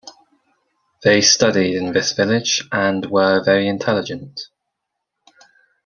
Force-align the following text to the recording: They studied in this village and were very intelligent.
They 1.03 1.21
studied 1.21 1.75
in 1.75 1.93
this 1.93 2.13
village 2.13 2.67
and 2.71 3.05
were 3.05 3.43
very 3.43 3.67
intelligent. 3.67 4.47